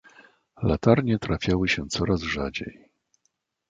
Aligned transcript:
"Latarnie 0.63 1.19
trafiały 1.19 1.69
się 1.69 1.87
coraz 1.87 2.21
rzadziej." 2.21 2.85